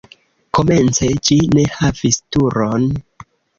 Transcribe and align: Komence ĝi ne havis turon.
Komence 0.57 1.09
ĝi 1.29 1.37
ne 1.59 1.67
havis 1.75 2.19
turon. 2.37 2.91